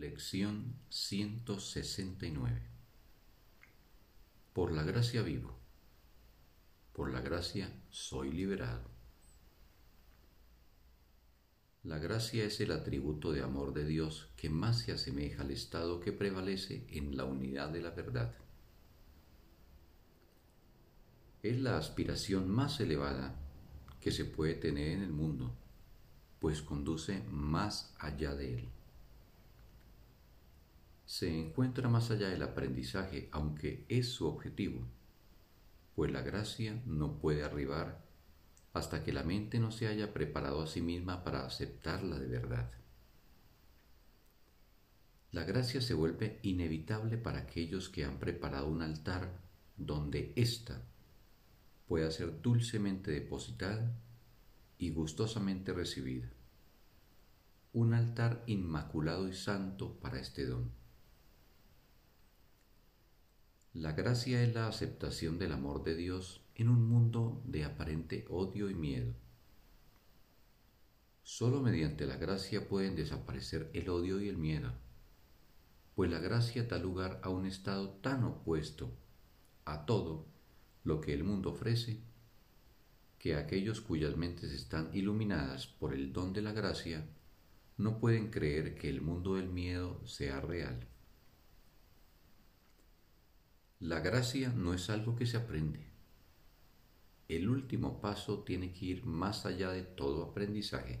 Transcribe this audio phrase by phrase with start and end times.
[0.00, 2.62] Lección 169
[4.54, 5.58] Por la gracia vivo,
[6.94, 8.88] por la gracia soy liberado.
[11.84, 16.00] La gracia es el atributo de amor de Dios que más se asemeja al estado
[16.00, 18.34] que prevalece en la unidad de la verdad.
[21.42, 23.38] Es la aspiración más elevada
[24.00, 25.54] que se puede tener en el mundo,
[26.40, 28.72] pues conduce más allá de él
[31.04, 34.86] se encuentra más allá del aprendizaje, aunque es su objetivo,
[35.94, 38.02] pues la gracia no puede arribar
[38.72, 42.70] hasta que la mente no se haya preparado a sí misma para aceptarla de verdad.
[45.30, 49.40] La gracia se vuelve inevitable para aquellos que han preparado un altar
[49.76, 50.82] donde ésta
[51.86, 53.94] pueda ser dulcemente depositada
[54.78, 56.30] y gustosamente recibida.
[57.72, 60.81] Un altar inmaculado y santo para este don.
[63.74, 68.68] La gracia es la aceptación del amor de Dios en un mundo de aparente odio
[68.68, 69.14] y miedo.
[71.22, 74.74] Solo mediante la gracia pueden desaparecer el odio y el miedo,
[75.94, 78.92] pues la gracia da lugar a un estado tan opuesto
[79.64, 80.26] a todo
[80.84, 82.02] lo que el mundo ofrece,
[83.18, 87.08] que aquellos cuyas mentes están iluminadas por el don de la gracia
[87.78, 90.91] no pueden creer que el mundo del miedo sea real.
[93.82, 95.84] La gracia no es algo que se aprende.
[97.26, 101.00] El último paso tiene que ir más allá de todo aprendizaje.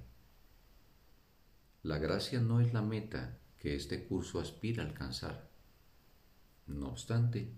[1.84, 5.48] La gracia no es la meta que este curso aspira a alcanzar.
[6.66, 7.52] No obstante,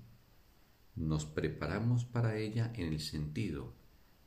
[0.94, 3.72] nos preparamos para ella en el sentido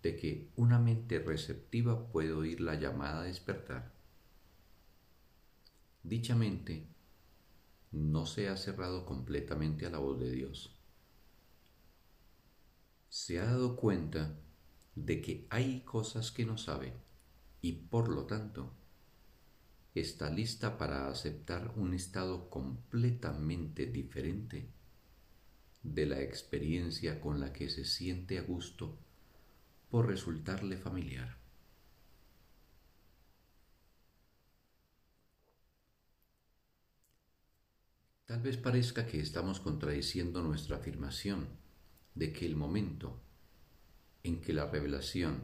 [0.02, 3.94] de que una mente receptiva puede oír la llamada a despertar.
[6.02, 6.88] Dicha mente
[7.92, 10.77] no se ha cerrado completamente a la voz de Dios
[13.18, 14.38] se ha dado cuenta
[14.94, 16.94] de que hay cosas que no sabe
[17.64, 18.72] y por lo tanto
[19.96, 24.70] está lista para aceptar un estado completamente diferente
[25.82, 28.96] de la experiencia con la que se siente a gusto
[29.90, 31.40] por resultarle familiar.
[38.28, 41.67] Tal vez parezca que estamos contradiciendo nuestra afirmación
[42.18, 43.22] de que el momento
[44.24, 45.44] en que la revelación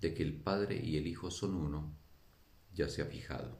[0.00, 1.96] de que el Padre y el Hijo son uno
[2.74, 3.58] ya se ha fijado.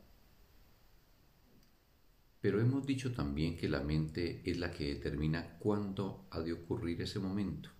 [2.42, 7.00] Pero hemos dicho también que la mente es la que determina cuándo ha de ocurrir
[7.00, 7.70] ese momento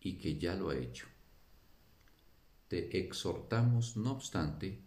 [0.00, 1.06] y que ya lo ha hecho.
[2.68, 4.82] Te exhortamos, no obstante,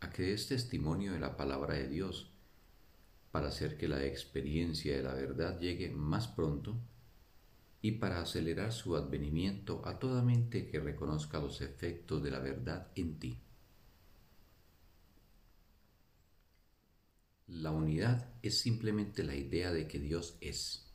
[0.00, 2.35] a que des testimonio de la palabra de Dios
[3.36, 6.74] para hacer que la experiencia de la verdad llegue más pronto
[7.82, 12.90] y para acelerar su advenimiento a toda mente que reconozca los efectos de la verdad
[12.94, 13.38] en ti.
[17.48, 20.90] La unidad es simplemente la idea de que Dios es,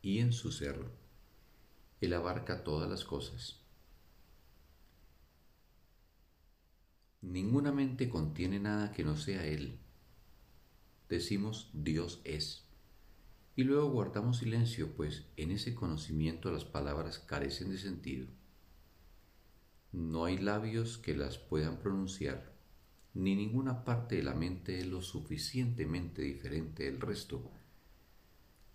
[0.00, 0.78] y en su ser,
[2.00, 3.58] Él abarca todas las cosas.
[7.22, 9.80] Ninguna mente contiene nada que no sea Él
[11.08, 12.64] decimos Dios es.
[13.56, 18.28] Y luego guardamos silencio, pues en ese conocimiento las palabras carecen de sentido.
[19.90, 22.52] No hay labios que las puedan pronunciar,
[23.14, 27.50] ni ninguna parte de la mente es lo suficientemente diferente del resto,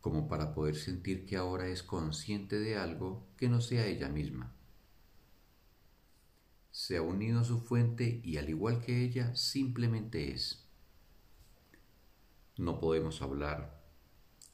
[0.02, 4.54] como para poder sentir que ahora es consciente de algo que no sea ella misma.
[6.72, 10.63] Se ha unido a su fuente y al igual que ella, simplemente es.
[12.58, 13.82] No podemos hablar,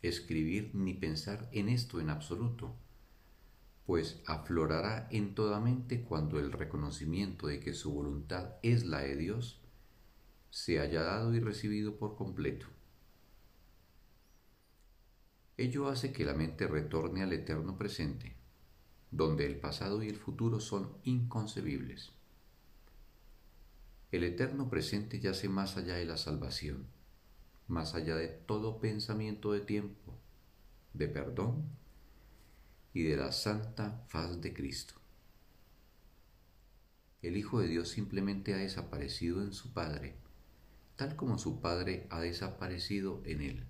[0.02, 2.74] escribir ni pensar en esto en absoluto,
[3.86, 9.18] pues aflorará en toda mente cuando el reconocimiento de que su voluntad es la de
[9.18, 9.60] Dios
[10.50, 12.68] se haya dado y recibido por completo.
[15.58, 18.38] Ello hace que la mente retorne al eterno presente,
[19.12, 22.12] donde el pasado y el futuro son inconcebibles.
[24.14, 26.88] El eterno presente yace más allá de la salvación
[27.70, 30.18] más allá de todo pensamiento de tiempo,
[30.94, 31.64] de perdón
[32.94, 34.96] y de la santa faz de Cristo.
[37.22, 40.16] El Hijo de Dios simplemente ha desaparecido en su Padre,
[40.96, 43.66] tal como su Padre ha desaparecido en él.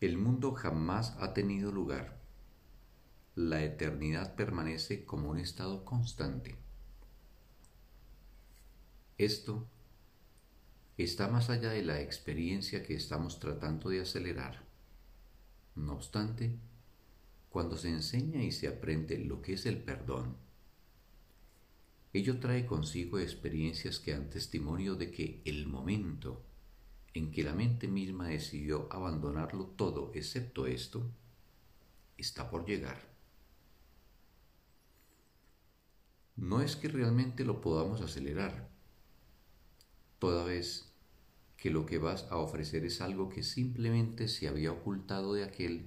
[0.00, 2.20] El mundo jamás ha tenido lugar.
[3.34, 6.56] La eternidad permanece como un estado constante.
[9.16, 9.66] Esto
[11.02, 14.64] está más allá de la experiencia que estamos tratando de acelerar.
[15.74, 16.58] No obstante,
[17.48, 20.36] cuando se enseña y se aprende lo que es el perdón,
[22.12, 26.44] ello trae consigo experiencias que dan testimonio de que el momento
[27.14, 31.10] en que la mente misma decidió abandonarlo todo excepto esto,
[32.18, 33.10] está por llegar.
[36.36, 38.70] No es que realmente lo podamos acelerar,
[40.18, 40.91] toda vez
[41.62, 45.86] que lo que vas a ofrecer es algo que simplemente se había ocultado de aquel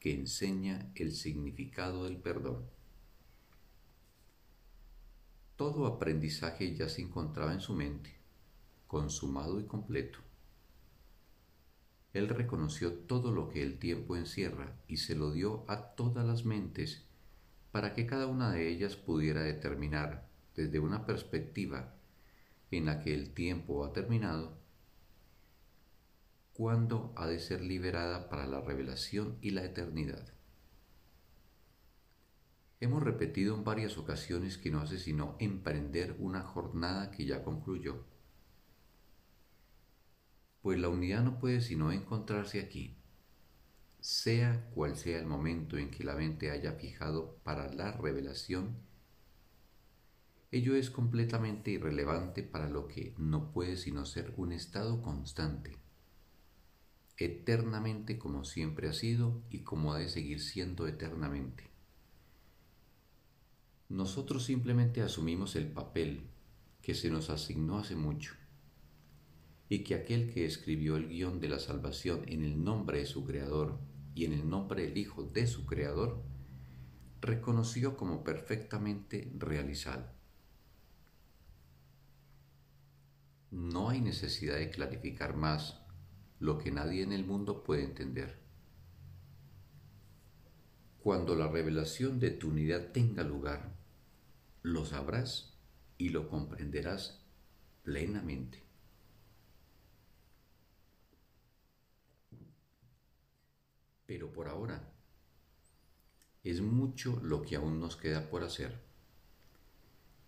[0.00, 2.64] que enseña el significado del perdón.
[5.54, 8.16] Todo aprendizaje ya se encontraba en su mente,
[8.88, 10.18] consumado y completo.
[12.12, 16.44] Él reconoció todo lo que el tiempo encierra y se lo dio a todas las
[16.44, 17.04] mentes
[17.70, 20.26] para que cada una de ellas pudiera determinar
[20.56, 21.94] desde una perspectiva
[22.72, 24.60] en la que el tiempo ha terminado,
[26.52, 30.32] cuándo ha de ser liberada para la revelación y la eternidad.
[32.80, 38.04] Hemos repetido en varias ocasiones que no hace sino emprender una jornada que ya concluyó,
[40.60, 42.96] pues la unidad no puede sino encontrarse aquí,
[44.00, 48.76] sea cual sea el momento en que la mente haya fijado para la revelación
[50.52, 55.81] Ello es completamente irrelevante para lo que no puede sino ser un estado constante,
[57.24, 61.70] eternamente como siempre ha sido y como ha de seguir siendo eternamente.
[63.88, 66.28] Nosotros simplemente asumimos el papel
[66.80, 68.34] que se nos asignó hace mucho
[69.68, 73.24] y que aquel que escribió el guion de la salvación en el nombre de su
[73.24, 73.78] Creador
[74.14, 76.22] y en el nombre del Hijo de su Creador,
[77.20, 80.10] reconoció como perfectamente realizado.
[83.52, 85.81] no hay necesidad de clarificar más
[86.42, 88.36] lo que nadie en el mundo puede entender.
[90.98, 93.76] Cuando la revelación de tu unidad tenga lugar,
[94.62, 95.56] lo sabrás
[95.98, 97.24] y lo comprenderás
[97.84, 98.60] plenamente.
[104.06, 104.92] Pero por ahora,
[106.42, 108.82] es mucho lo que aún nos queda por hacer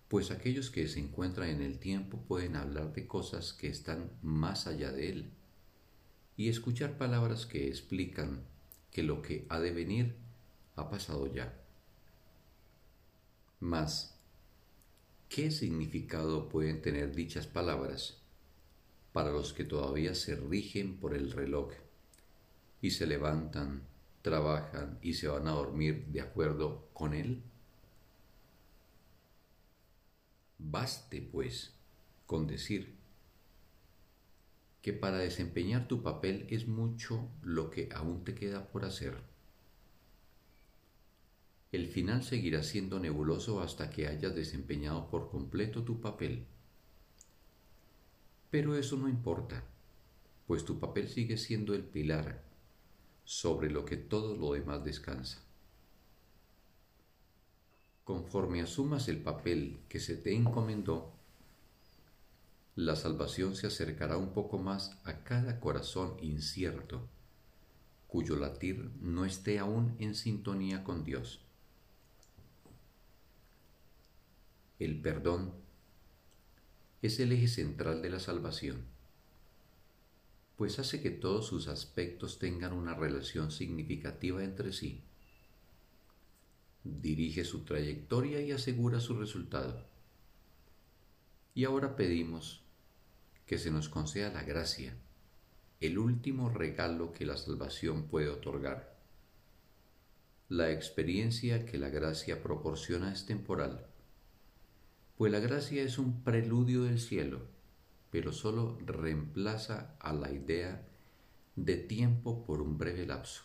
[0.06, 4.68] pues aquellos que se encuentran en el tiempo pueden hablar de cosas que están más
[4.68, 5.32] allá de él
[6.36, 8.44] y escuchar palabras que explican
[8.90, 10.16] que lo que ha de venir
[10.76, 11.54] ha pasado ya.
[13.60, 14.18] Mas,
[15.28, 18.18] ¿qué significado pueden tener dichas palabras
[19.12, 21.72] para los que todavía se rigen por el reloj
[22.80, 23.82] y se levantan,
[24.22, 27.42] trabajan y se van a dormir de acuerdo con él?
[30.58, 31.74] Baste, pues,
[32.26, 33.03] con decir
[34.84, 39.16] que para desempeñar tu papel es mucho lo que aún te queda por hacer.
[41.72, 46.44] El final seguirá siendo nebuloso hasta que hayas desempeñado por completo tu papel.
[48.50, 49.64] Pero eso no importa,
[50.46, 52.44] pues tu papel sigue siendo el pilar
[53.24, 55.42] sobre lo que todo lo demás descansa.
[58.04, 61.13] Conforme asumas el papel que se te encomendó,
[62.76, 67.08] la salvación se acercará un poco más a cada corazón incierto,
[68.06, 71.40] cuyo latir no esté aún en sintonía con Dios.
[74.78, 75.54] El perdón
[77.02, 78.84] es el eje central de la salvación,
[80.56, 85.04] pues hace que todos sus aspectos tengan una relación significativa entre sí
[86.84, 89.86] dirige su trayectoria y asegura su resultado.
[91.54, 92.63] Y ahora pedimos
[93.46, 94.96] que se nos conceda la gracia,
[95.80, 98.96] el último regalo que la salvación puede otorgar.
[100.48, 103.86] La experiencia que la gracia proporciona es temporal,
[105.16, 107.42] pues la gracia es un preludio del cielo,
[108.10, 110.86] pero solo reemplaza a la idea
[111.56, 113.42] de tiempo por un breve lapso.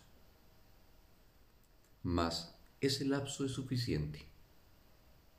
[2.04, 4.26] Mas ese lapso es suficiente,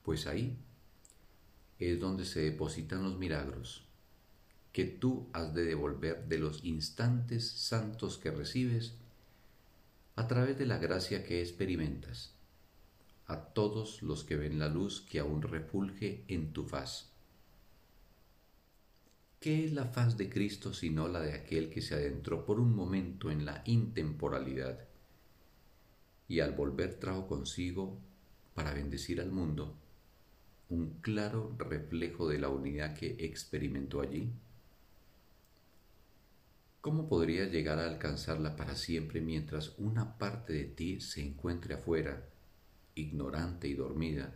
[0.03, 0.59] pues ahí
[1.79, 3.90] es donde se depositan los milagros
[4.73, 8.95] que tú has de devolver de los instantes santos que recibes
[10.17, 12.35] a través de la gracia que experimentas
[13.27, 17.11] a todos los que ven la luz que aún refulge en tu faz.
[19.39, 22.75] ¿Qué es la faz de Cristo sino la de aquel que se adentró por un
[22.75, 24.87] momento en la intemporalidad
[26.29, 27.99] y al volver trajo consigo,
[28.55, 29.77] para bendecir al mundo,
[30.69, 34.31] un claro reflejo de la unidad que experimentó allí?
[36.81, 42.27] ¿Cómo podrías llegar a alcanzarla para siempre mientras una parte de ti se encuentre afuera,
[42.95, 44.35] ignorante y dormida,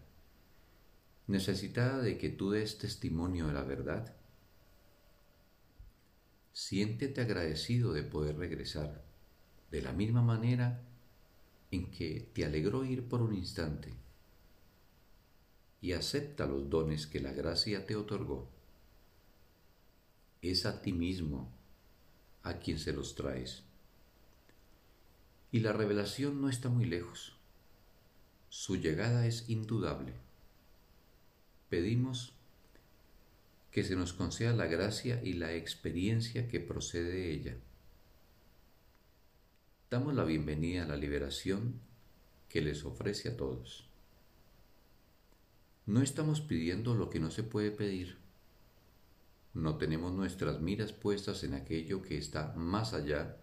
[1.27, 4.15] necesitada de que tú des testimonio de la verdad?
[6.53, 9.03] Siéntete agradecido de poder regresar,
[9.71, 10.83] de la misma manera
[11.71, 13.95] en que te alegró ir por un instante,
[15.81, 18.51] y acepta los dones que la gracia te otorgó.
[20.43, 21.64] Es a ti mismo
[22.45, 23.65] a quien se los traes.
[25.51, 27.37] Y la revelación no está muy lejos.
[28.51, 30.13] Su llegada es indudable.
[31.71, 32.35] Pedimos
[33.73, 37.57] que se nos conceda la gracia y la experiencia que procede de ella.
[39.91, 41.81] Damos la bienvenida a la liberación
[42.49, 43.89] que les ofrece a todos.
[45.87, 48.24] No estamos pidiendo lo que no se puede pedir
[49.55, 53.37] no tenemos nuestras miras puestas en aquello que está más allá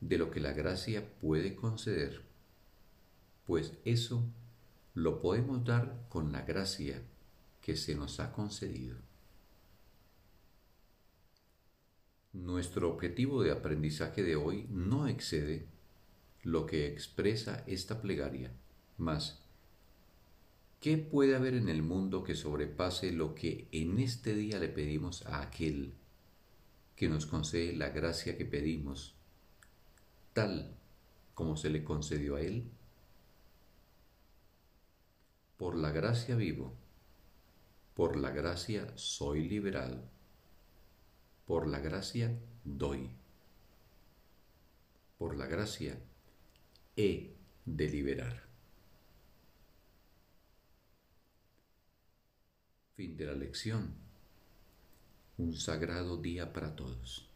[0.00, 2.22] de lo que la gracia puede conceder,
[3.44, 4.24] pues eso
[4.94, 7.02] lo podemos dar con la gracia
[7.60, 8.96] que se nos ha concedido.
[12.32, 15.66] Nuestro objetivo de aprendizaje de hoy no excede
[16.44, 18.52] lo que expresa esta plegaria,
[18.96, 19.47] más
[20.80, 25.26] ¿Qué puede haber en el mundo que sobrepase lo que en este día le pedimos
[25.26, 25.94] a aquel
[26.94, 29.16] que nos concede la gracia que pedimos,
[30.34, 30.76] tal
[31.34, 32.70] como se le concedió a él?
[35.56, 36.72] Por la gracia vivo,
[37.94, 40.04] por la gracia soy liberado,
[41.44, 43.10] por la gracia doy,
[45.18, 45.98] por la gracia
[46.96, 48.47] he de liberar.
[52.98, 53.94] Fin de la lección.
[55.36, 57.27] Un sagrado día para todos.